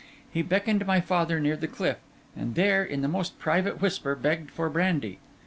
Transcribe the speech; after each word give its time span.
He 0.33 0.41
beckoned 0.41 0.87
my 0.87 0.99
father 0.99 1.39
near 1.39 1.55
the 1.55 1.67
cliff, 1.67 1.97
and 2.35 2.55
there, 2.55 2.83
in 2.83 3.01
the 3.03 3.07
most 3.07 3.37
private 3.37 3.79
whisper, 3.79 4.15
begged 4.15 4.49
for 4.49 4.67
brandy. 4.67 5.19